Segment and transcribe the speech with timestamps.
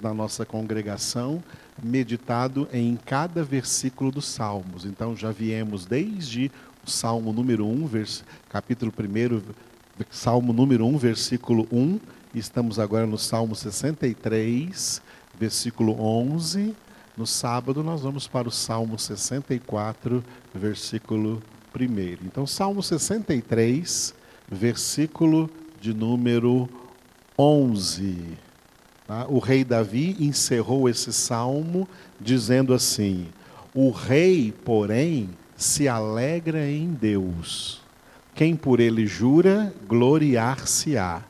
[0.00, 1.42] na nossa congregação
[1.82, 4.84] meditado em cada versículo dos Salmos.
[4.84, 6.50] Então já viemos desde
[6.86, 8.24] o Salmo número 1, vers...
[8.48, 9.42] capítulo 1,
[10.10, 12.00] Salmo número 1, versículo 1,
[12.34, 15.00] e estamos agora no Salmo 63,
[15.38, 16.74] versículo 11.
[17.16, 20.22] No sábado nós vamos para o Salmo 64,
[20.52, 21.42] versículo
[21.74, 22.26] 1.
[22.26, 24.14] Então, Salmo 63,
[24.50, 25.48] versículo
[25.80, 26.68] de número
[27.38, 28.43] 11.
[29.06, 29.26] Tá?
[29.28, 31.88] O rei Davi encerrou esse salmo
[32.20, 33.28] dizendo assim:
[33.74, 37.82] O rei, porém, se alegra em Deus.
[38.34, 41.22] Quem por ele jura, gloriar-se-á,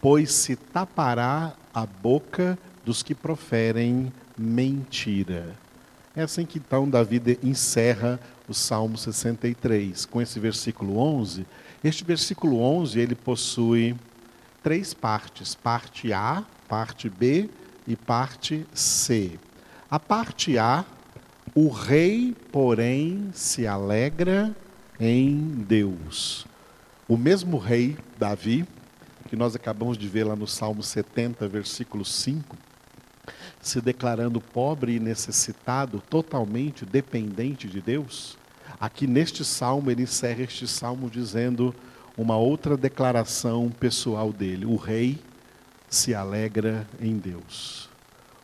[0.00, 5.54] pois se tapará a boca dos que proferem mentira.
[6.16, 11.46] É assim que então Davi encerra o Salmo 63, com esse versículo 11.
[11.84, 13.94] Este versículo 11, ele possui
[14.62, 17.48] três partes: parte A, parte B
[17.86, 19.38] e parte C.
[19.90, 20.84] A parte A,
[21.54, 24.54] o rei, porém, se alegra
[25.00, 26.46] em Deus.
[27.08, 28.66] O mesmo rei, Davi,
[29.28, 32.56] que nós acabamos de ver lá no Salmo 70, versículo 5,
[33.60, 38.36] se declarando pobre e necessitado, totalmente dependente de Deus,
[38.80, 41.74] aqui neste salmo, ele encerra este salmo dizendo
[42.18, 45.18] uma outra declaração pessoal dele: o rei
[45.88, 47.88] se alegra em Deus.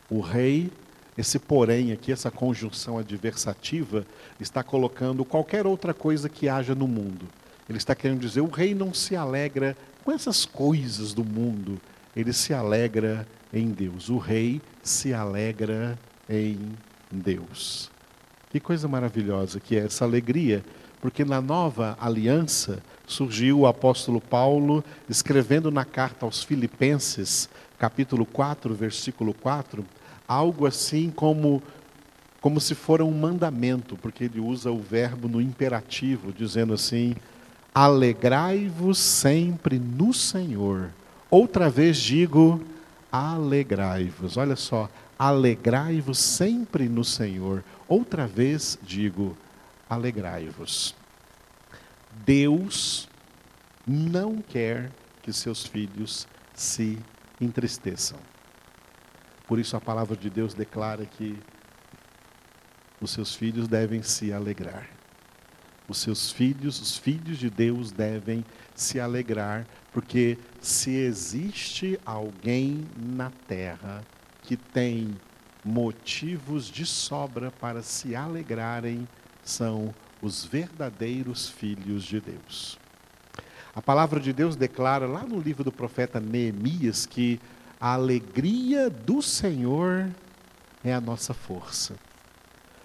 [0.09, 0.71] O rei,
[1.17, 4.05] esse porém aqui, essa conjunção adversativa,
[4.39, 7.27] está colocando qualquer outra coisa que haja no mundo.
[7.67, 11.81] Ele está querendo dizer: o rei não se alegra com essas coisas do mundo,
[12.15, 14.07] ele se alegra em Deus.
[14.09, 16.57] O rei se alegra em
[17.11, 17.91] Deus.
[18.49, 20.63] Que coisa maravilhosa que é essa alegria,
[21.01, 28.73] porque na nova aliança, surgiu o apóstolo Paulo escrevendo na carta aos Filipenses, capítulo 4,
[28.73, 29.85] versículo 4,
[30.27, 31.61] algo assim como
[32.41, 37.15] como se fora um mandamento, porque ele usa o verbo no imperativo, dizendo assim:
[37.73, 40.91] Alegrai-vos sempre no Senhor.
[41.27, 42.61] Outra vez digo,
[43.11, 44.37] alegrai-vos.
[44.37, 47.63] Olha só, alegrai-vos sempre no Senhor.
[47.87, 49.35] Outra vez digo,
[49.89, 50.95] alegrai-vos.
[52.23, 53.09] Deus
[53.85, 56.97] não quer que seus filhos se
[57.41, 58.19] entristeçam.
[59.47, 61.37] Por isso a palavra de Deus declara que
[63.01, 64.89] os seus filhos devem se alegrar.
[65.87, 68.43] Os seus filhos, os filhos de Deus devem
[68.73, 74.03] se alegrar, porque se existe alguém na terra
[74.41, 75.15] que tem
[75.63, 79.07] motivos de sobra para se alegrarem,
[79.43, 79.93] são
[80.25, 82.79] os verdadeiros filhos de Deus.
[83.75, 87.39] A palavra de Deus declara lá no livro do profeta Neemias que
[87.79, 90.09] a alegria do Senhor
[90.83, 91.95] é a nossa força.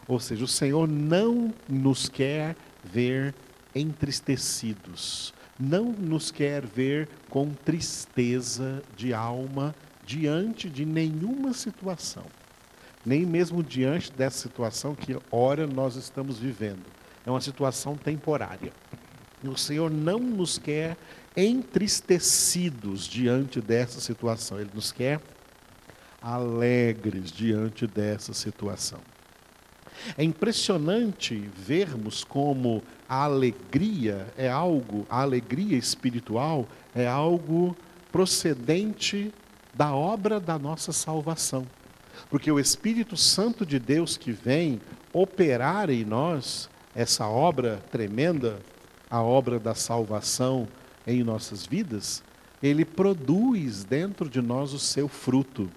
[0.06, 3.34] Ou seja, o Senhor não nos quer ver
[3.74, 9.74] entristecidos, não nos quer ver com tristeza de alma
[10.04, 12.24] diante de nenhuma situação,
[13.06, 18.72] nem mesmo diante dessa situação que ora nós estamos vivendo é uma situação temporária.
[19.42, 20.96] E o Senhor não nos quer
[21.36, 25.20] entristecidos diante dessa situação, Ele nos quer
[26.20, 29.00] alegres diante dessa situação.
[30.16, 37.76] É impressionante vermos como a alegria é algo, a alegria espiritual é algo
[38.10, 39.32] procedente
[39.74, 41.66] da obra da nossa salvação.
[42.28, 44.80] Porque o Espírito Santo de Deus que vem
[45.12, 48.58] operar em nós essa obra tremenda,
[49.08, 50.68] a obra da salvação
[51.06, 52.22] em nossas vidas,
[52.62, 55.70] ele produz dentro de nós o seu fruto.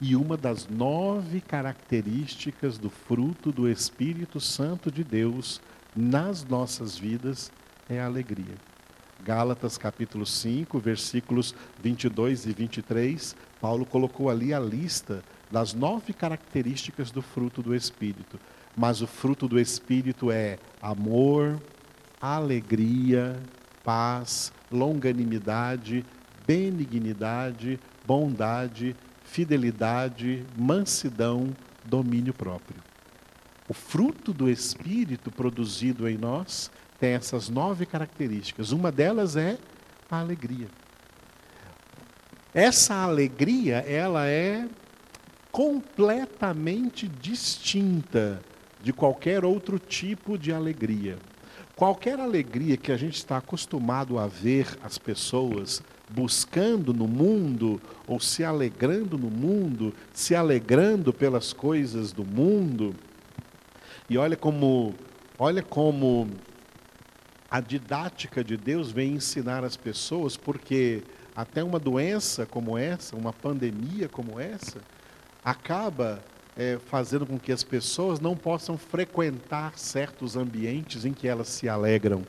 [0.00, 5.60] E uma das nove características do fruto do Espírito Santo de Deus
[5.94, 7.50] nas nossas vidas
[7.88, 8.54] é a alegria.
[9.24, 17.10] Gálatas capítulo 5, versículos 22 e 23, Paulo colocou ali a lista das nove características
[17.10, 18.38] do fruto do Espírito.
[18.76, 21.60] Mas o fruto do Espírito é amor,
[22.20, 23.40] alegria,
[23.84, 26.04] paz, longanimidade,
[26.46, 31.54] benignidade, bondade, fidelidade, mansidão,
[31.84, 32.82] domínio próprio.
[33.68, 38.72] O fruto do Espírito produzido em nós tem essas nove características.
[38.72, 39.58] Uma delas é
[40.10, 40.68] a alegria.
[42.52, 44.68] Essa alegria, ela é
[45.50, 48.40] completamente distinta
[48.84, 51.16] de qualquer outro tipo de alegria.
[51.74, 58.20] Qualquer alegria que a gente está acostumado a ver as pessoas buscando no mundo, ou
[58.20, 62.94] se alegrando no mundo, se alegrando pelas coisas do mundo.
[64.08, 64.94] E olha como,
[65.38, 66.28] olha como
[67.50, 71.02] a didática de Deus vem ensinar as pessoas, porque
[71.34, 74.82] até uma doença como essa, uma pandemia como essa,
[75.42, 76.22] acaba
[76.56, 81.68] é, fazendo com que as pessoas não possam frequentar certos ambientes em que elas se
[81.68, 82.22] alegram,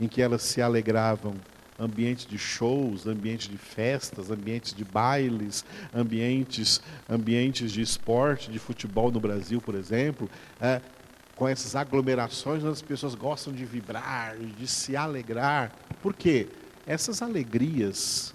[0.00, 1.34] em que elas se alegravam.
[1.78, 5.62] Ambientes de shows, ambientes de festas, ambientes de bailes,
[5.94, 10.80] ambientes, ambientes de esporte, de futebol no Brasil, por exemplo, é,
[11.34, 15.70] com essas aglomerações as pessoas gostam de vibrar, de se alegrar.
[16.00, 16.48] Por quê?
[16.86, 18.32] Essas alegrias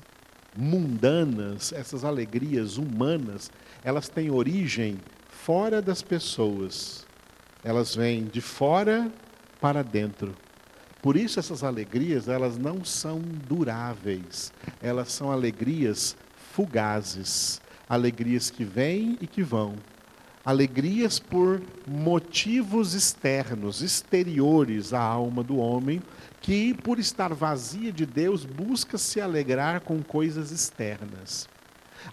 [0.55, 3.51] mundanas, essas alegrias humanas,
[3.83, 4.99] elas têm origem
[5.45, 7.05] fora das pessoas.
[7.63, 9.11] Elas vêm de fora
[9.59, 10.35] para dentro.
[11.01, 14.53] Por isso essas alegrias, elas não são duráveis.
[14.81, 16.15] Elas são alegrias
[16.53, 17.59] fugazes,
[17.89, 19.75] alegrias que vêm e que vão.
[20.45, 26.01] Alegrias por motivos externos, exteriores à alma do homem,
[26.39, 31.47] que por estar vazia de Deus busca se alegrar com coisas externas.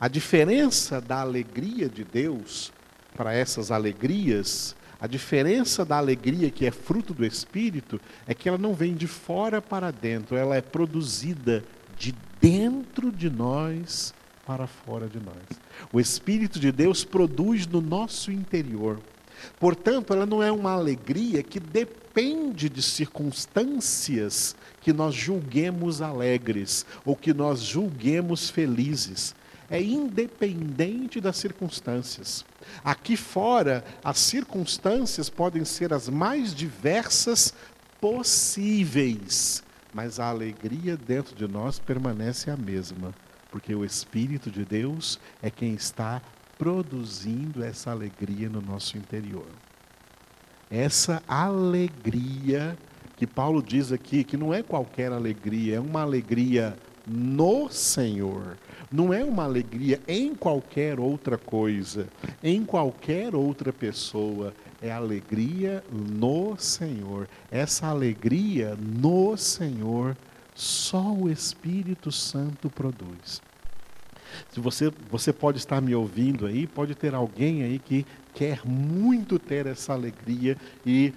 [0.01, 2.73] A diferença da alegria de Deus
[3.19, 8.57] para essas alegrias, a diferença da alegria que é fruto do Espírito é que ela
[8.57, 11.65] não vem de fora para dentro, ela é produzida
[11.99, 14.15] de dentro de nós
[14.47, 15.35] para fora de nós.
[15.93, 19.01] O Espírito de Deus produz no nosso interior.
[19.59, 27.17] Portanto, ela não é uma alegria que depende de circunstâncias que nós julguemos alegres ou
[27.17, 29.35] que nós julguemos felizes
[29.71, 32.45] é independente das circunstâncias.
[32.85, 37.53] Aqui fora, as circunstâncias podem ser as mais diversas
[38.01, 39.63] possíveis,
[39.93, 43.15] mas a alegria dentro de nós permanece a mesma,
[43.51, 46.23] porque o Espírito de Deus é quem está
[46.57, 49.49] produzindo essa alegria no nosso interior.
[50.71, 52.77] Essa alegria
[53.17, 56.77] que Paulo diz aqui, que não é qualquer alegria, é uma alegria
[57.09, 58.57] no Senhor.
[58.91, 62.09] Não é uma alegria em qualquer outra coisa,
[62.43, 64.55] em qualquer outra pessoa.
[64.81, 67.29] É alegria no Senhor.
[67.51, 70.17] Essa alegria no Senhor
[70.55, 73.41] só o Espírito Santo produz.
[74.51, 79.39] Se você, você pode estar me ouvindo aí, pode ter alguém aí que quer muito
[79.39, 81.13] ter essa alegria e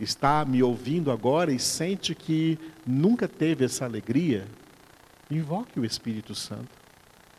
[0.00, 4.46] está me ouvindo agora e sente que nunca teve essa alegria,
[5.30, 6.84] invoque o Espírito Santo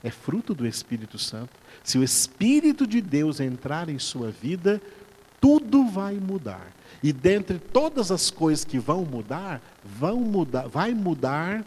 [0.06, 1.50] é fruto do Espírito Santo.
[1.84, 4.80] Se o Espírito de Deus entrar em sua vida,
[5.42, 6.68] tudo vai mudar.
[7.02, 11.66] E dentre todas as coisas que vão mudar, vão mudar, vai mudar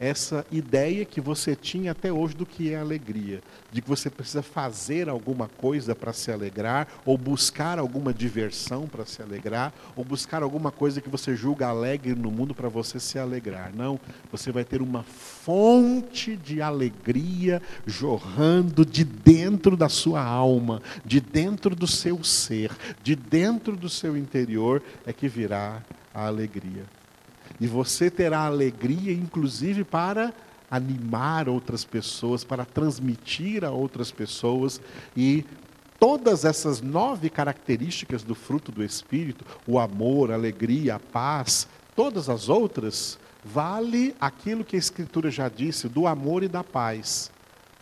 [0.00, 3.42] essa ideia que você tinha até hoje do que é alegria,
[3.72, 9.04] de que você precisa fazer alguma coisa para se alegrar, ou buscar alguma diversão para
[9.04, 13.18] se alegrar, ou buscar alguma coisa que você julga alegre no mundo para você se
[13.18, 13.72] alegrar.
[13.74, 13.98] Não,
[14.30, 21.74] você vai ter uma fonte de alegria jorrando de dentro da sua alma, de dentro
[21.74, 22.70] do seu ser,
[23.02, 25.82] de dentro do seu interior é que virá
[26.14, 26.97] a alegria.
[27.60, 30.32] E você terá alegria, inclusive, para
[30.70, 34.80] animar outras pessoas, para transmitir a outras pessoas.
[35.16, 35.44] E
[35.98, 41.66] todas essas nove características do fruto do Espírito o amor, a alegria, a paz
[41.98, 47.28] todas as outras vale aquilo que a Escritura já disse do amor e da paz.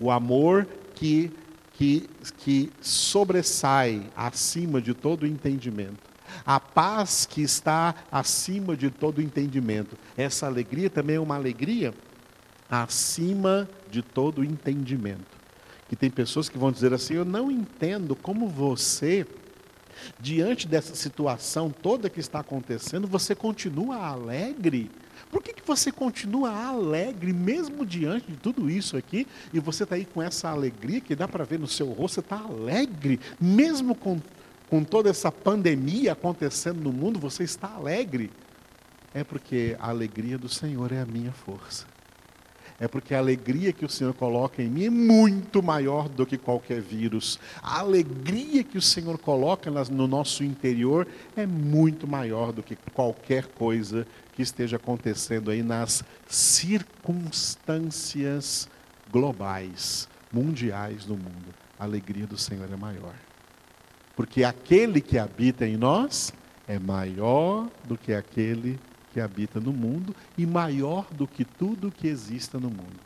[0.00, 1.30] O amor que,
[1.74, 2.08] que,
[2.38, 6.05] que sobressai acima de todo entendimento
[6.44, 9.96] a paz que está acima de todo entendimento.
[10.16, 11.94] Essa alegria também é uma alegria
[12.70, 15.36] acima de todo entendimento.
[15.88, 19.26] Que tem pessoas que vão dizer assim: Eu não entendo como você,
[20.18, 24.90] diante dessa situação toda que está acontecendo, você continua alegre.
[25.30, 29.96] Por que, que você continua alegre, mesmo diante de tudo isso aqui, e você está
[29.96, 33.94] aí com essa alegria que dá para ver no seu rosto, você está alegre, mesmo
[33.94, 34.20] com
[34.68, 38.30] com toda essa pandemia acontecendo no mundo, você está alegre.
[39.14, 41.86] É porque a alegria do Senhor é a minha força.
[42.78, 46.36] É porque a alegria que o Senhor coloca em mim é muito maior do que
[46.36, 47.40] qualquer vírus.
[47.62, 53.46] A alegria que o Senhor coloca no nosso interior é muito maior do que qualquer
[53.46, 58.68] coisa que esteja acontecendo aí nas circunstâncias
[59.10, 61.54] globais, mundiais do mundo.
[61.78, 63.14] A alegria do Senhor é maior.
[64.16, 66.32] Porque aquele que habita em nós
[66.66, 68.80] é maior do que aquele
[69.12, 72.98] que habita no mundo e maior do que tudo que exista no mundo.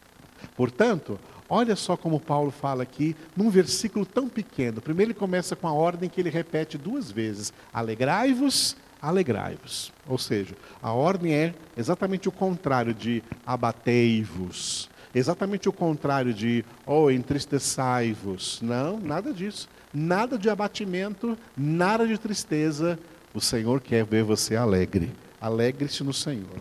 [0.56, 4.80] Portanto, olha só como Paulo fala aqui, num versículo tão pequeno.
[4.80, 9.92] Primeiro ele começa com a ordem que ele repete duas vezes: alegrai-vos, alegrai-vos.
[10.08, 14.88] Ou seja, a ordem é exatamente o contrário de abatei-vos.
[15.12, 18.60] Exatamente o contrário de, oh, entristeçai-vos.
[18.62, 19.68] Não, nada disso.
[19.92, 22.98] Nada de abatimento, nada de tristeza.
[23.34, 25.12] O Senhor quer ver você alegre.
[25.40, 26.60] Alegre-se no Senhor.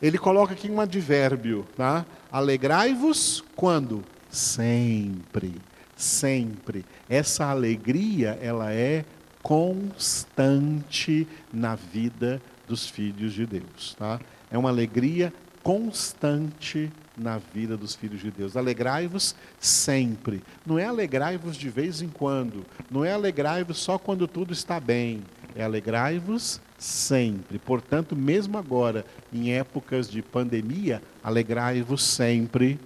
[0.00, 2.06] Ele coloca aqui um advérbio, tá?
[2.30, 4.04] Alegrai-vos quando?
[4.30, 5.54] Sempre,
[5.96, 6.84] sempre.
[7.08, 9.04] Essa alegria, ela é
[9.42, 14.20] constante na vida dos filhos de Deus, tá?
[14.50, 15.32] É uma alegria
[15.68, 18.56] constante na vida dos filhos de Deus.
[18.56, 20.42] Alegrai-vos sempre.
[20.64, 22.64] Não é alegrai-vos de vez em quando.
[22.90, 25.22] Não é alegrai-vos só quando tudo está bem.
[25.54, 27.58] É alegrai-vos sempre.
[27.58, 32.80] Portanto, mesmo agora, em épocas de pandemia, alegrai-vos sempre,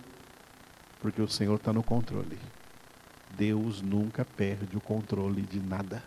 [1.00, 2.36] porque o Senhor está no controle.
[3.38, 6.02] Deus nunca perde o controle de nada.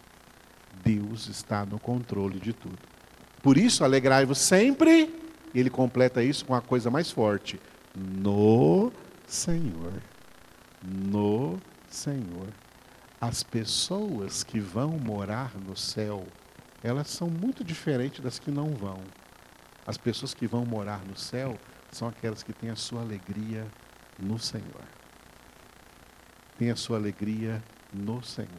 [0.84, 2.78] Deus está no controle de tudo.
[3.42, 5.15] Por isso, alegrai-vos sempre.
[5.56, 7.60] Ele completa isso com a coisa mais forte:
[7.96, 8.92] no
[9.26, 9.94] Senhor.
[10.84, 12.50] No Senhor.
[13.20, 16.28] As pessoas que vão morar no céu,
[16.84, 19.00] elas são muito diferentes das que não vão.
[19.88, 21.58] As pessoas que vão morar no céu
[21.92, 23.66] são aquelas que têm a sua alegria
[24.20, 24.84] no Senhor.
[26.60, 28.50] Tem a sua alegria no Senhor.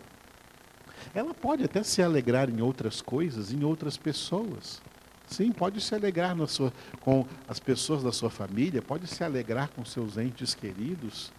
[1.15, 4.81] Ela pode até se alegrar em outras coisas, em outras pessoas.
[5.27, 9.85] Sim, pode se alegrar sua, com as pessoas da sua família, pode se alegrar com
[9.85, 11.33] seus entes queridos,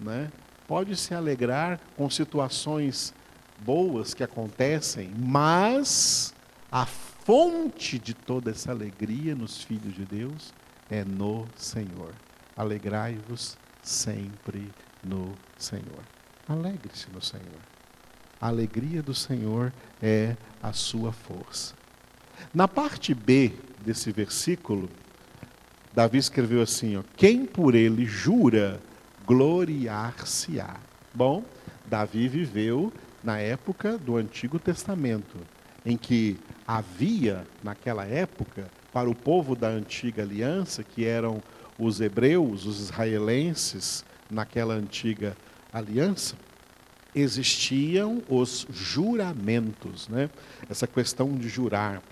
[0.00, 0.30] né?
[0.66, 3.14] pode se alegrar com situações
[3.58, 6.34] boas que acontecem, mas
[6.70, 10.52] a fonte de toda essa alegria nos filhos de Deus
[10.90, 12.12] é no Senhor.
[12.56, 14.70] Alegrai-vos sempre
[15.02, 16.02] no Senhor.
[16.48, 17.60] Alegre-se no Senhor.
[18.40, 21.74] A alegria do Senhor é a sua força.
[22.54, 23.52] Na parte B
[23.84, 24.88] desse versículo,
[25.94, 28.80] Davi escreveu assim: ó, Quem por ele jura,
[29.26, 30.76] gloriar-se-á.
[31.14, 31.44] Bom,
[31.86, 35.36] Davi viveu na época do Antigo Testamento,
[35.84, 41.42] em que havia, naquela época, para o povo da antiga aliança, que eram
[41.78, 45.36] os hebreus, os israelenses, naquela antiga
[45.72, 46.36] aliança,
[47.14, 50.28] existiam os juramentos, né?
[50.68, 52.02] essa questão de jurar.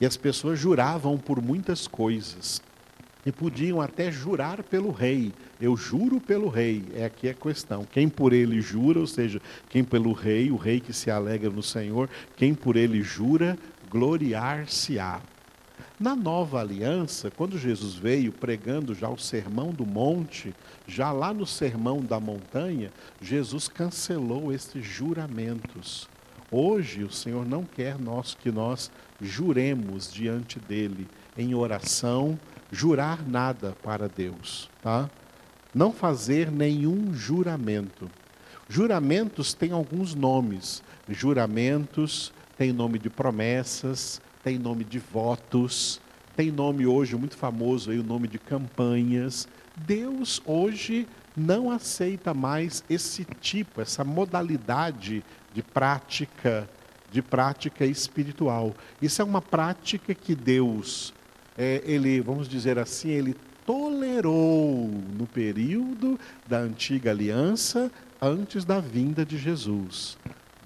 [0.00, 2.62] E as pessoas juravam por muitas coisas.
[3.24, 5.32] E podiam até jurar pelo rei.
[5.60, 6.84] Eu juro pelo rei.
[6.94, 7.84] É aqui a questão.
[7.84, 11.62] Quem por ele jura, ou seja, quem pelo rei, o rei que se alegra no
[11.62, 13.56] Senhor, quem por ele jura,
[13.88, 15.20] gloriar-se-á.
[16.00, 20.52] Na nova aliança, quando Jesus veio pregando já o sermão do monte,
[20.84, 26.08] já lá no sermão da montanha, Jesus cancelou esses juramentos.
[26.54, 32.38] Hoje o Senhor não quer nós que nós juremos diante dele em oração,
[32.70, 35.08] jurar nada para Deus, tá?
[35.74, 38.10] Não fazer nenhum juramento.
[38.68, 40.82] Juramentos têm alguns nomes.
[41.08, 46.02] Juramentos têm nome de promessas, tem nome de votos,
[46.36, 49.48] tem nome hoje muito famoso aí o nome de campanhas.
[49.74, 55.24] Deus hoje não aceita mais esse tipo, essa modalidade
[55.54, 56.68] de prática,
[57.10, 58.74] de prática espiritual.
[59.00, 61.12] Isso é uma prática que Deus,
[61.56, 63.36] é, ele, vamos dizer assim, ele
[63.66, 70.16] tolerou no período da antiga aliança, antes da vinda de Jesus.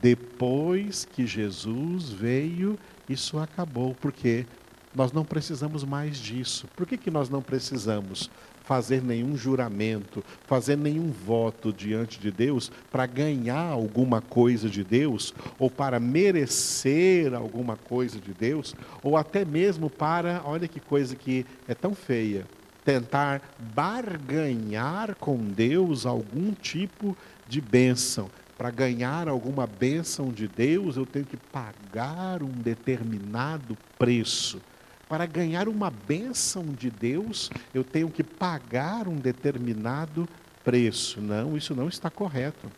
[0.01, 4.47] Depois que Jesus veio, isso acabou, porque
[4.95, 6.69] nós não precisamos mais disso.
[6.77, 8.31] Por que, que nós não precisamos?
[8.67, 15.33] Fazer nenhum juramento, fazer nenhum voto diante de Deus para ganhar alguma coisa de Deus,
[15.57, 21.47] ou para merecer alguma coisa de Deus, ou até mesmo para, olha que coisa que
[21.69, 22.45] é tão feia,
[22.85, 23.41] tentar
[23.75, 27.17] barganhar com Deus algum tipo
[27.49, 28.29] de bênção.
[28.59, 34.61] Para ganhar alguma bênção de Deus, eu tenho que pagar um determinado preço.
[35.09, 40.29] Para ganhar uma bênção de Deus, eu tenho que pagar um determinado
[40.65, 41.21] preço.
[41.21, 42.69] Não, isso não está correto.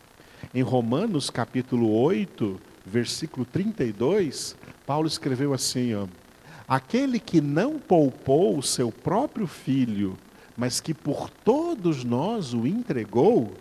[0.53, 4.55] Em Romanos capítulo 8, versículo 32,
[4.85, 6.05] Paulo escreveu assim: ó,
[6.67, 10.15] Aquele que não poupou o seu próprio filho,
[10.55, 13.55] mas que por todos nós o entregou,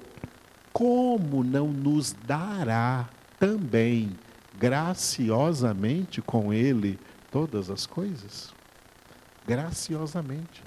[0.74, 3.08] como não nos dará
[3.38, 4.10] também
[4.58, 6.98] graciosamente com ele
[7.32, 8.57] todas as coisas?
[9.48, 10.62] Graciosamente.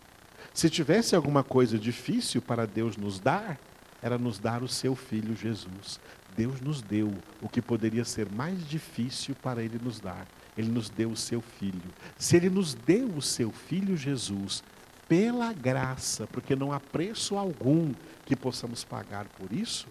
[0.52, 3.60] Se tivesse alguma coisa difícil para Deus nos dar,
[4.02, 6.00] era nos dar o seu filho Jesus.
[6.36, 10.26] Deus nos deu o que poderia ser mais difícil para ele nos dar.
[10.58, 11.94] Ele nos deu o seu filho.
[12.18, 14.64] Se ele nos deu o seu filho Jesus,
[15.08, 17.94] pela graça, porque não há preço algum
[18.26, 19.88] que possamos pagar por isso,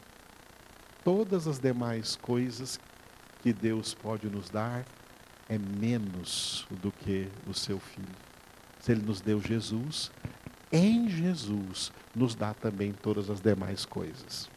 [1.04, 2.80] todas as demais coisas
[3.42, 4.84] que Deus pode nos dar
[5.48, 8.29] é menos do que o seu filho.
[8.80, 10.10] Se ele nos deu Jesus,
[10.72, 14.48] em Jesus nos dá também todas as demais coisas.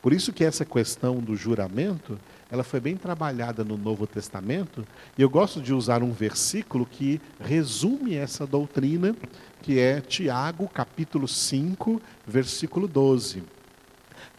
[0.00, 2.18] Por isso que essa questão do juramento,
[2.50, 4.86] ela foi bem trabalhada no Novo Testamento,
[5.16, 9.16] e eu gosto de usar um versículo que resume essa doutrina,
[9.60, 13.42] que é Tiago, capítulo 5, versículo 12.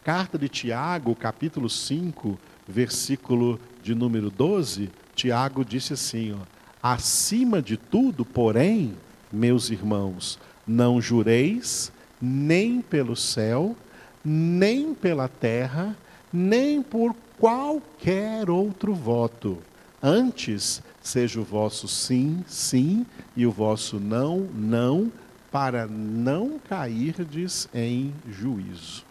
[0.02, 6.38] Carta de Tiago, capítulo 5, versículo de número 12, Tiago disse assim: ó,
[6.82, 8.94] Acima de tudo, porém,
[9.34, 13.76] meus irmãos, não jureis nem pelo céu,
[14.24, 15.96] nem pela terra,
[16.32, 19.58] nem por qualquer outro voto.
[20.02, 23.04] Antes, seja o vosso sim, sim,
[23.36, 25.12] e o vosso não, não,
[25.50, 29.04] para não cairdes em juízo.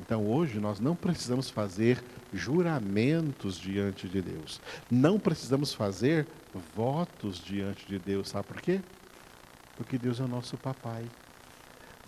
[0.00, 2.02] Então, hoje, nós não precisamos fazer
[2.32, 4.60] juramentos diante de Deus.
[4.90, 6.26] Não precisamos fazer
[6.74, 8.28] votos diante de Deus.
[8.28, 8.80] Sabe por quê?
[9.76, 11.04] Porque Deus é o nosso papai.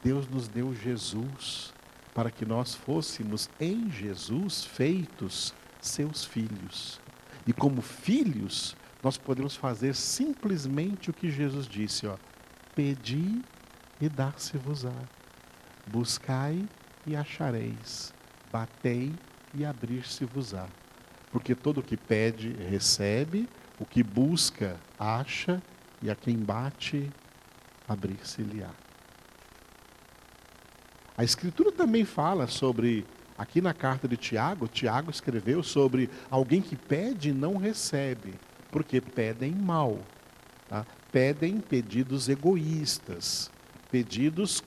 [0.02, 1.72] Deus nos deu Jesus
[2.14, 7.00] para que nós fôssemos em Jesus feitos seus filhos.
[7.46, 12.16] E como filhos, nós podemos fazer simplesmente o que Jesus disse, ó:
[12.74, 13.42] Pedi
[14.00, 14.94] e dar-se-vos-á.
[15.86, 16.66] Buscai
[17.06, 18.12] e achareis.
[18.50, 19.12] Batei
[19.54, 20.68] e abrir-se-vos-á.
[21.30, 25.62] Porque todo o que pede, recebe, o que busca, acha,
[26.02, 27.10] e a quem bate,
[27.88, 28.70] abrir-se-lhe-á.
[31.16, 33.06] A Escritura também fala sobre,
[33.38, 38.34] aqui na carta de Tiago, Tiago escreveu sobre alguém que pede e não recebe,
[38.70, 39.98] porque pedem mal.
[40.68, 40.84] Tá?
[41.10, 43.50] Pedem pedidos egoístas,
[43.90, 44.62] pedidos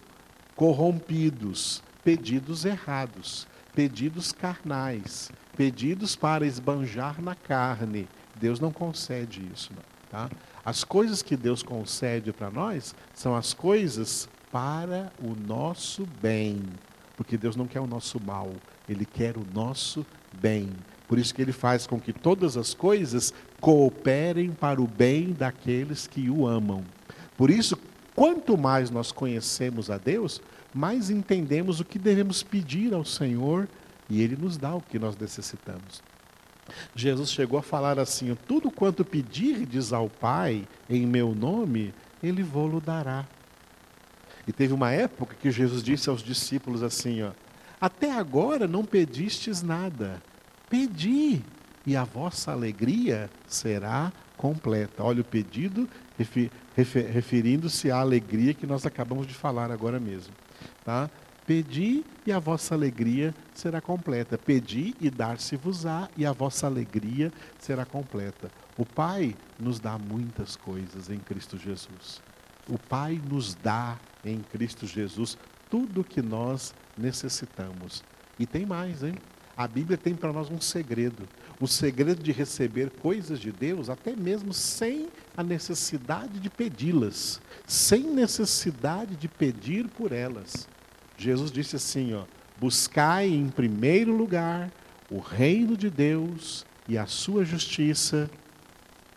[0.55, 3.47] corrompidos, pedidos errados
[3.79, 8.07] pedidos carnais, pedidos para esbanjar na carne.
[8.35, 10.29] Deus não concede isso, não, tá?
[10.69, 16.61] As coisas que Deus concede para nós são as coisas para o nosso bem,
[17.17, 18.51] porque Deus não quer o nosso mal,
[18.87, 20.05] ele quer o nosso
[20.39, 20.69] bem.
[21.07, 26.05] Por isso que ele faz com que todas as coisas cooperem para o bem daqueles
[26.05, 26.83] que o amam.
[27.35, 27.75] Por isso,
[28.15, 30.39] quanto mais nós conhecemos a Deus,
[30.71, 33.67] mais entendemos o que devemos pedir ao Senhor
[34.07, 36.03] e Ele nos dá o que nós necessitamos.
[36.95, 42.81] Jesus chegou a falar assim: Tudo quanto pedirdes ao Pai em meu nome, Ele vou-lo
[42.81, 43.25] dará.
[44.47, 47.31] E teve uma época que Jesus disse aos discípulos assim: ó,
[47.79, 50.21] Até agora não pedistes nada,
[50.69, 51.41] pedi,
[51.85, 55.03] e a vossa alegria será completa.
[55.03, 55.87] Olha o pedido
[57.13, 60.33] referindo-se à alegria que nós acabamos de falar agora mesmo.
[60.83, 61.09] Tá?
[61.49, 64.37] Pedi e a vossa alegria será completa.
[64.37, 68.51] Pedi e dar-se-vos-á e a vossa alegria será completa.
[68.77, 72.21] O Pai nos dá muitas coisas em Cristo Jesus.
[72.67, 75.39] O Pai nos dá em Cristo Jesus
[75.71, 78.03] tudo o que nós necessitamos.
[78.37, 79.15] E tem mais, hein?
[79.57, 81.27] A Bíblia tem para nós um segredo.
[81.59, 88.03] O segredo de receber coisas de Deus, até mesmo sem a necessidade de pedi-las, sem
[88.03, 90.67] necessidade de pedir por elas.
[91.19, 92.23] Jesus disse assim, ó:
[92.59, 94.71] Buscai em primeiro lugar
[95.11, 98.29] o reino de Deus e a sua justiça,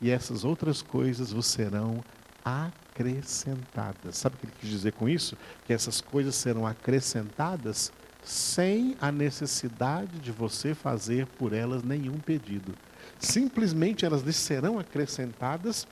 [0.00, 2.04] e essas outras coisas vos serão
[2.44, 4.18] acrescentadas.
[4.18, 5.36] Sabe o que ele quis dizer com isso?
[5.64, 12.74] Que essas coisas serão acrescentadas sem a necessidade de você fazer por elas nenhum pedido.
[13.18, 15.86] Simplesmente elas lhe serão acrescentadas,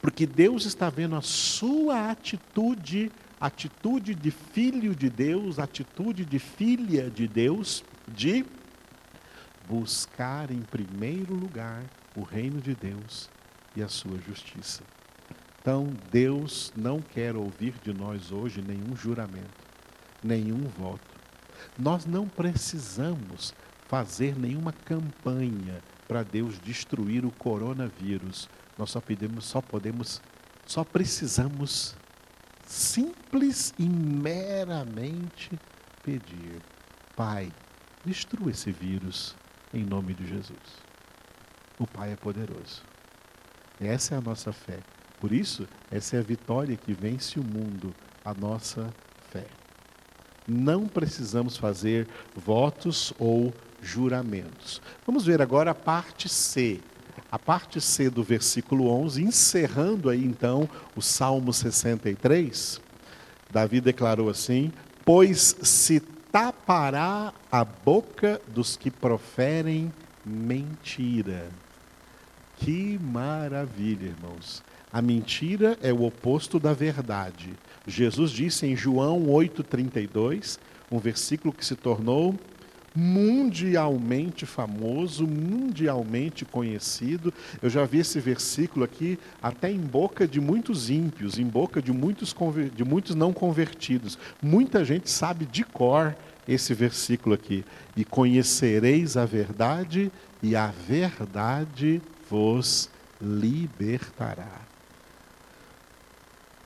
[0.00, 3.10] porque Deus está vendo a sua atitude,
[3.42, 8.46] atitude de filho de Deus, atitude de filha de Deus, de
[9.68, 11.82] buscar em primeiro lugar
[12.14, 13.28] o reino de Deus
[13.74, 14.84] e a sua justiça.
[15.60, 19.66] Então, Deus não quer ouvir de nós hoje nenhum juramento,
[20.22, 21.00] nenhum voto.
[21.76, 23.52] Nós não precisamos
[23.88, 28.48] fazer nenhuma campanha para Deus destruir o coronavírus.
[28.78, 30.22] Nós só podemos, só podemos,
[30.64, 31.96] só precisamos
[32.72, 35.50] simples e meramente
[36.02, 36.60] pedir:
[37.14, 37.52] Pai,
[38.04, 39.36] destrua esse vírus
[39.74, 40.58] em nome de Jesus.
[41.78, 42.82] O Pai é poderoso.
[43.80, 44.78] Essa é a nossa fé.
[45.20, 48.92] Por isso, essa é a vitória que vence o mundo, a nossa
[49.30, 49.46] fé.
[50.48, 54.80] Não precisamos fazer votos ou juramentos.
[55.06, 56.80] Vamos ver agora a parte C.
[57.32, 62.78] A parte C do versículo 11, encerrando aí então o Salmo 63.
[63.50, 64.70] Davi declarou assim:
[65.02, 65.98] Pois se
[66.30, 69.90] tapará a boca dos que proferem
[70.22, 71.48] mentira.
[72.58, 74.62] Que maravilha, irmãos.
[74.92, 77.54] A mentira é o oposto da verdade.
[77.86, 80.58] Jesus disse em João 8,32,
[80.90, 82.38] um versículo que se tornou
[82.94, 87.32] mundialmente famoso, mundialmente conhecido.
[87.60, 91.92] Eu já vi esse versículo aqui até em boca de muitos ímpios, em boca de
[91.92, 92.34] muitos,
[92.74, 94.18] de muitos não convertidos.
[94.42, 96.14] Muita gente sabe de cor
[96.46, 97.64] esse versículo aqui.
[97.96, 100.10] E conhecereis a verdade,
[100.42, 104.60] e a verdade vos libertará.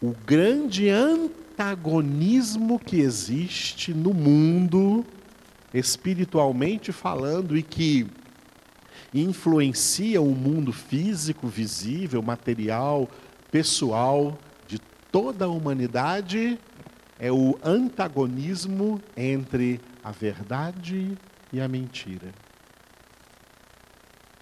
[0.01, 5.05] O grande antagonismo que existe no mundo
[5.73, 8.07] espiritualmente falando e que
[9.15, 13.09] influencia o mundo físico, visível, material,
[13.51, 14.79] pessoal de
[15.11, 16.59] toda a humanidade
[17.19, 21.17] é o antagonismo entre a verdade
[21.53, 22.33] e a mentira.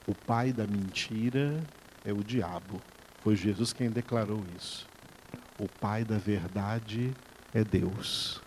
[0.07, 1.63] O pai da mentira
[2.05, 2.83] é o diabo.
[3.23, 4.87] Foi Jesus quem declarou isso.
[5.59, 7.13] O pai da verdade
[7.55, 8.43] é Deus.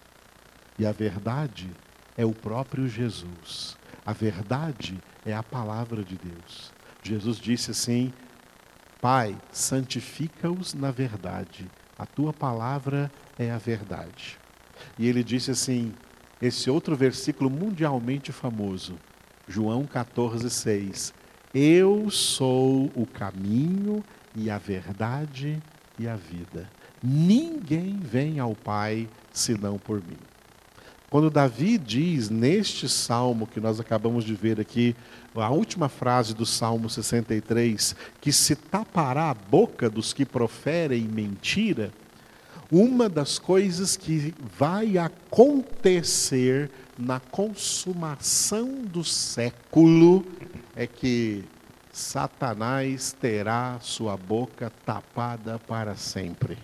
[0.77, 1.86] E a verdade é
[2.25, 3.77] o próprio Jesus.
[4.05, 6.71] A verdade é a palavra de Deus.
[7.03, 8.13] Jesus disse assim:
[9.01, 11.69] Pai, santifica-os na verdade.
[11.97, 14.37] A tua palavra é a verdade.
[14.97, 15.93] E ele disse assim:
[16.41, 18.95] esse outro versículo mundialmente famoso,
[19.47, 21.13] João 14, 6.
[21.53, 24.03] Eu sou o caminho
[24.35, 25.61] e a verdade
[25.97, 26.69] e a vida.
[27.01, 30.17] Ninguém vem ao Pai senão por mim.
[31.09, 34.93] Quando Davi diz neste salmo que nós acabamos de ver aqui,
[35.33, 41.93] a última frase do Salmo 63, que se tapará a boca dos que proferem mentira,
[42.69, 50.25] uma das coisas que vai acontecer na consumação do século
[50.75, 51.45] é que
[51.93, 56.57] Satanás terá sua boca tapada para sempre.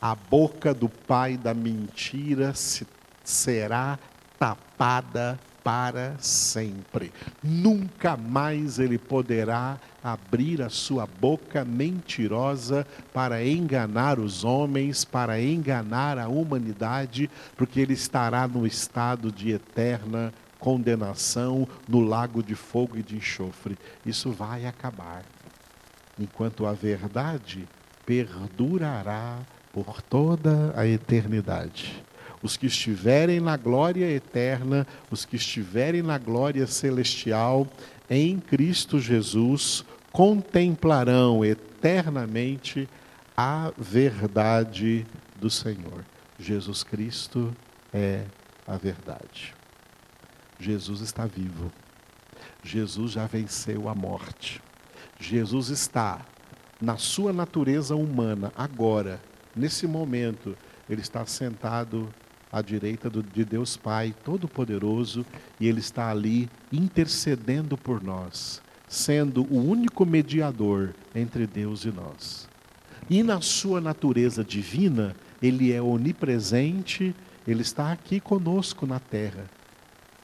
[0.00, 2.86] A boca do pai da mentira se
[3.24, 3.98] será
[4.38, 7.10] tapada para sempre.
[7.42, 16.18] Nunca mais ele poderá abrir a sua boca mentirosa para enganar os homens, para enganar
[16.18, 23.02] a humanidade, porque ele estará no estado de eterna condenação, no lago de fogo e
[23.02, 23.78] de enxofre.
[24.04, 25.22] Isso vai acabar.
[26.18, 27.66] Enquanto a verdade
[28.04, 29.38] perdurará
[29.72, 32.04] por toda a eternidade
[32.44, 37.66] os que estiverem na glória eterna, os que estiverem na glória celestial,
[38.08, 42.86] em Cristo Jesus, contemplarão eternamente
[43.34, 45.06] a verdade
[45.40, 46.04] do Senhor.
[46.38, 47.56] Jesus Cristo
[47.94, 48.26] é
[48.66, 49.54] a verdade.
[50.60, 51.72] Jesus está vivo.
[52.62, 54.60] Jesus já venceu a morte.
[55.18, 56.20] Jesus está
[56.78, 59.18] na sua natureza humana agora,
[59.56, 60.54] nesse momento,
[60.90, 62.12] ele está sentado
[62.54, 65.26] à direita do, de Deus Pai Todo-Poderoso,
[65.58, 72.48] e Ele está ali intercedendo por nós, sendo o único mediador entre Deus e nós.
[73.10, 77.12] E na sua natureza divina, Ele é onipresente,
[77.44, 79.50] Ele está aqui conosco na terra.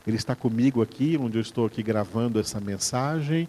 [0.06, 3.48] Ele está comigo aqui, onde eu estou aqui gravando essa mensagem,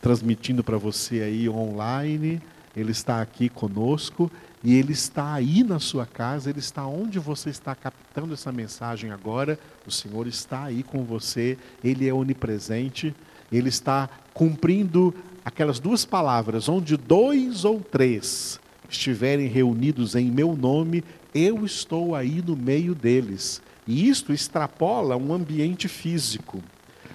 [0.00, 2.42] transmitindo para você aí online.
[2.76, 4.30] Ele está aqui conosco
[4.64, 9.10] e Ele está aí na sua casa, Ele está onde você está captando essa mensagem
[9.10, 9.58] agora.
[9.86, 13.14] O Senhor está aí com você, Ele é onipresente,
[13.50, 21.02] Ele está cumprindo aquelas duas palavras: onde dois ou três estiverem reunidos em meu nome,
[21.34, 23.60] eu estou aí no meio deles.
[23.86, 26.62] E isto extrapola um ambiente físico.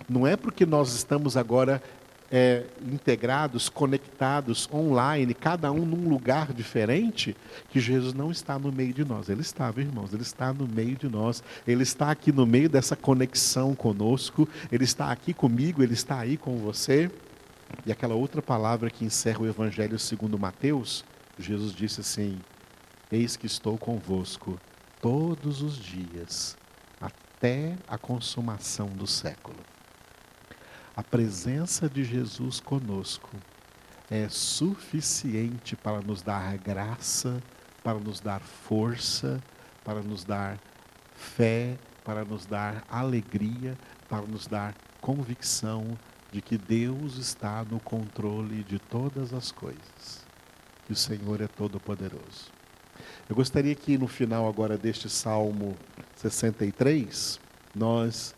[0.09, 1.81] Não é porque nós estamos agora
[2.31, 7.35] é, integrados, conectados online, cada um num lugar diferente,
[7.69, 9.29] que Jesus não está no meio de nós.
[9.29, 11.43] Ele estava, irmãos, ele está no meio de nós.
[11.65, 14.47] Ele está aqui no meio dessa conexão conosco.
[14.71, 17.09] Ele está aqui comigo, ele está aí com você.
[17.85, 21.03] E aquela outra palavra que encerra o Evangelho segundo Mateus,
[21.37, 22.39] Jesus disse assim:
[23.11, 24.59] Eis que estou convosco
[25.01, 26.57] todos os dias,
[26.99, 29.57] até a consumação do século
[30.97, 33.29] a presença de Jesus conosco
[34.09, 37.39] é suficiente para nos dar graça,
[37.83, 39.39] para nos dar força,
[39.83, 40.57] para nos dar
[41.15, 43.77] fé, para nos dar alegria,
[44.09, 45.95] para nos dar convicção
[46.31, 50.25] de que Deus está no controle de todas as coisas,
[50.87, 52.51] que o Senhor é todo-poderoso.
[53.29, 55.77] Eu gostaria que no final agora deste Salmo
[56.15, 57.39] 63,
[57.75, 58.33] nós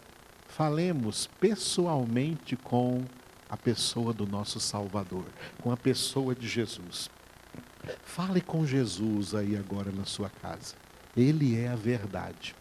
[0.59, 3.05] falemos pessoalmente com
[3.49, 5.23] a pessoa do nosso Salvador,
[5.61, 7.09] com a pessoa de Jesus.
[8.03, 10.75] Fale com Jesus aí agora na sua casa.
[11.15, 12.53] Ele é a verdade.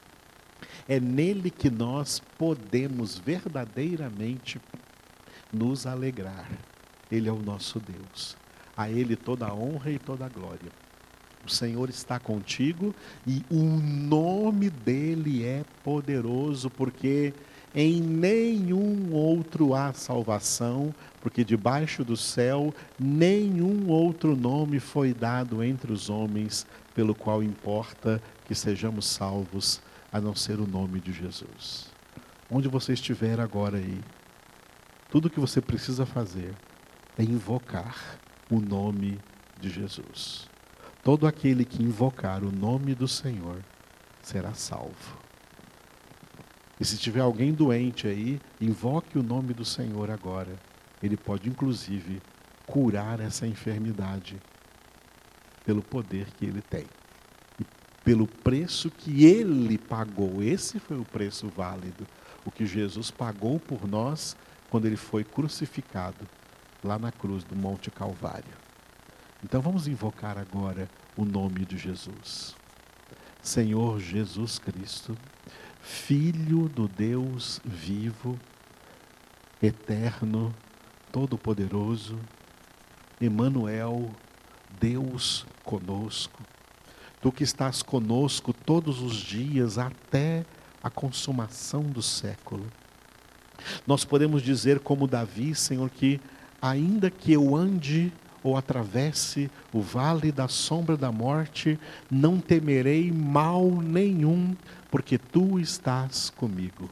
[0.89, 4.61] É nele que nós podemos verdadeiramente
[5.53, 6.49] nos alegrar.
[7.11, 8.37] Ele é o nosso Deus.
[8.77, 10.71] A Ele toda a honra e toda a glória.
[11.45, 12.95] O Senhor está contigo
[13.27, 17.35] e o nome dele é poderoso, porque
[17.75, 25.93] em nenhum outro há salvação, porque debaixo do céu nenhum outro nome foi dado entre
[25.93, 31.87] os homens pelo qual importa que sejamos salvos, a não ser o nome de Jesus.
[32.51, 34.01] Onde você estiver agora aí,
[35.11, 36.55] tudo o que você precisa fazer
[37.19, 38.19] é invocar
[38.51, 39.19] o nome
[39.61, 40.49] de Jesus.
[41.05, 43.63] Todo aquele que invocar o nome do Senhor
[44.23, 45.28] será salvo.
[46.81, 50.57] E se tiver alguém doente aí, invoque o nome do Senhor agora.
[51.03, 52.23] Ele pode, inclusive,
[52.67, 54.37] curar essa enfermidade
[55.65, 56.87] pelo poder que ele tem.
[57.61, 57.67] E
[58.05, 60.43] pelo preço que ele pagou.
[60.43, 62.07] Esse foi o preço válido.
[62.45, 64.37] O que Jesus pagou por nós
[64.71, 66.27] quando ele foi crucificado
[66.83, 68.57] lá na cruz do Monte Calvário.
[69.43, 72.55] Então vamos invocar agora o nome de Jesus.
[73.43, 75.17] Senhor Jesus Cristo
[75.91, 78.39] Filho do Deus vivo,
[79.61, 80.55] eterno,
[81.11, 82.19] todo-poderoso,
[83.19, 84.11] Emanuel,
[84.79, 86.43] Deus conosco.
[87.23, 90.45] Tu que estás conosco todos os dias até
[90.83, 92.67] a consumação do século.
[93.87, 96.21] Nós podemos dizer como Davi, Senhor, que
[96.61, 98.13] ainda que eu ande
[98.49, 101.79] ou atravesse o vale da sombra da morte,
[102.11, 104.57] não temerei mal nenhum,
[104.91, 106.89] porque tu estás comigo.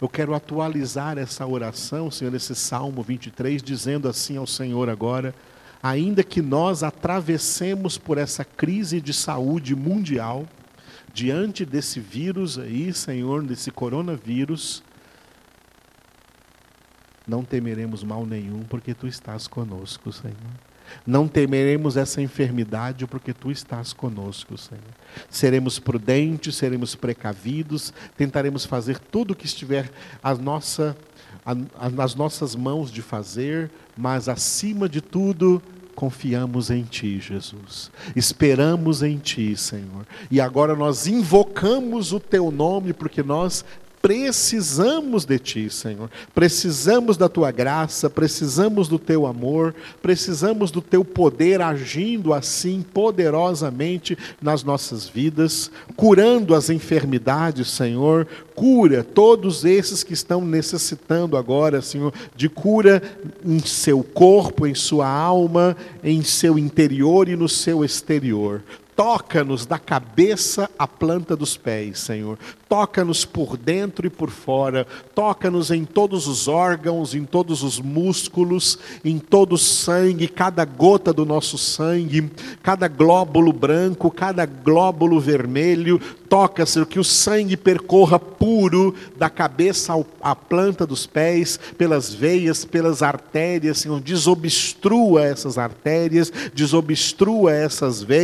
[0.00, 5.34] Eu quero atualizar essa oração, Senhor, esse Salmo 23, dizendo assim ao Senhor agora:
[5.82, 10.46] ainda que nós atravessemos por essa crise de saúde mundial,
[11.12, 14.82] diante desse vírus aí, Senhor, desse coronavírus,
[17.28, 20.34] não temeremos mal nenhum, porque tu estás conosco, Senhor.
[21.06, 24.82] Não temeremos essa enfermidade, porque tu estás conosco, Senhor.
[25.28, 29.90] Seremos prudentes, seremos precavidos, tentaremos fazer tudo o que estiver
[30.22, 30.96] a nossa,
[31.92, 35.62] nas nossas mãos de fazer, mas acima de tudo,
[35.94, 37.90] confiamos em Ti, Jesus.
[38.14, 40.06] Esperamos em Ti, Senhor.
[40.30, 43.64] E agora nós invocamos o Teu nome, porque nós
[44.00, 46.10] precisamos de Ti, Senhor.
[46.34, 54.16] Precisamos da Tua graça, precisamos do Teu amor, precisamos do Teu poder agindo assim poderosamente
[54.40, 58.26] nas nossas vidas, curando as enfermidades, Senhor.
[58.54, 63.02] Cura todos esses que estão necessitando agora, Senhor, de cura
[63.44, 68.62] em seu corpo, em sua alma, em seu interior e no seu exterior.
[68.98, 72.36] Toca-nos da cabeça à planta dos pés, Senhor.
[72.68, 74.86] Toca-nos por dentro e por fora.
[75.14, 81.12] Toca-nos em todos os órgãos, em todos os músculos, em todo o sangue, cada gota
[81.12, 82.30] do nosso sangue,
[82.62, 86.00] cada glóbulo branco, cada glóbulo vermelho.
[86.28, 92.66] Toca, Senhor, que o sangue percorra puro da cabeça à planta dos pés, pelas veias,
[92.66, 93.98] pelas artérias, Senhor.
[94.00, 98.18] Desobstrua essas artérias, desobstrua essas veias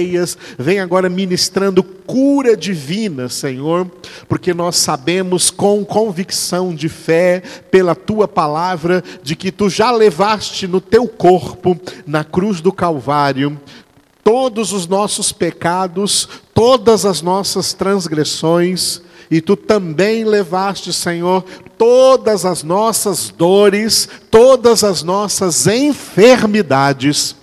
[0.58, 3.90] Vem agora ministrando cura divina, Senhor,
[4.34, 10.66] porque nós sabemos com convicção de fé, pela tua palavra, de que tu já levaste
[10.66, 13.60] no teu corpo, na cruz do Calvário,
[14.24, 21.44] todos os nossos pecados, todas as nossas transgressões, e tu também levaste, Senhor,
[21.78, 27.36] todas as nossas dores, todas as nossas enfermidades,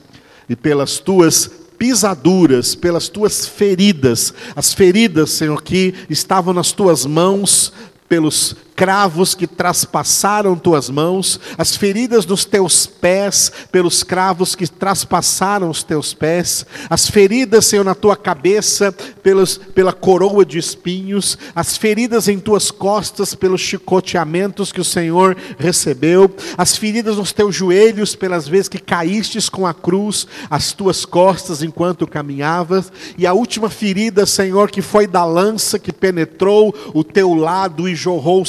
[0.50, 7.74] e pelas tuas pisaduras, pelas tuas feridas, as feridas, Senhor, que estavam nas tuas mãos,
[8.08, 15.70] pelos cravos que traspassaram tuas mãos, as feridas nos teus pés, pelos cravos que traspassaram
[15.70, 18.92] os teus pés, as feridas, Senhor, na tua cabeça,
[19.22, 25.38] pelos, pela coroa de espinhos, as feridas em tuas costas, pelos chicoteamentos que o Senhor
[25.60, 31.06] recebeu, as feridas nos teus joelhos, pelas vezes que caístes com a cruz, as tuas
[31.06, 37.04] costas enquanto caminhavas, e a última ferida, Senhor, que foi da lança que penetrou o
[37.04, 38.44] teu lado e jorrou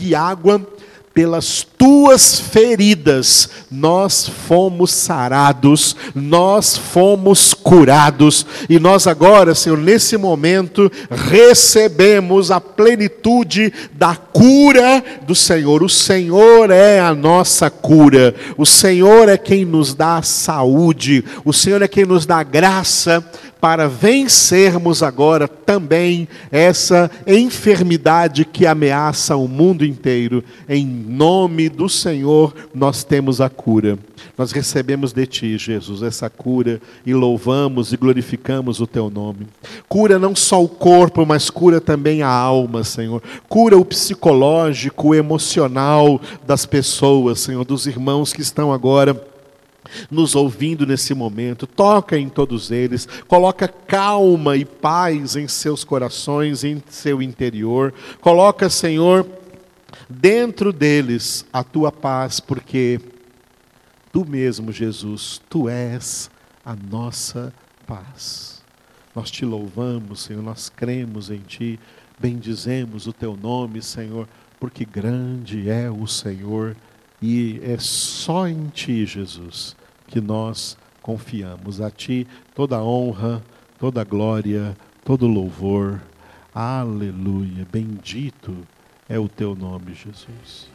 [0.00, 0.66] e água,
[1.12, 10.90] pelas tuas feridas nós fomos sarados, nós fomos curados, e nós agora, Senhor, nesse momento,
[11.10, 15.82] recebemos a plenitude da cura do Senhor.
[15.82, 21.82] O Senhor é a nossa cura, o Senhor é quem nos dá saúde, o Senhor
[21.82, 23.24] é quem nos dá graça
[23.60, 30.42] para vencermos agora também essa enfermidade que ameaça o mundo inteiro.
[30.68, 33.98] Em nome do Senhor, nós temos a cura.
[34.36, 39.46] Nós recebemos de Ti, Jesus, essa cura e louvamos e glorificamos o Teu nome.
[39.88, 43.22] Cura não só o corpo, mas cura também a alma, Senhor.
[43.48, 49.29] Cura o psicológico, o emocional das pessoas, Senhor, dos irmãos que estão agora
[50.10, 56.64] nos ouvindo nesse momento, toca em todos eles, coloca calma e paz em seus corações,
[56.64, 59.26] em seu interior, coloca, Senhor,
[60.08, 63.00] dentro deles a tua paz, porque
[64.12, 66.30] tu mesmo, Jesus, tu és
[66.64, 67.52] a nossa
[67.86, 68.62] paz.
[69.14, 71.80] Nós te louvamos, Senhor, nós cremos em ti,
[72.18, 76.76] bendizemos o teu nome, Senhor, porque grande é o Senhor
[77.20, 79.76] e é só em ti, Jesus,
[80.10, 81.80] que nós confiamos.
[81.80, 83.42] A ti toda honra,
[83.78, 86.00] toda glória, todo louvor.
[86.54, 87.66] Aleluia.
[87.70, 88.56] Bendito
[89.08, 90.69] é o teu nome, Jesus.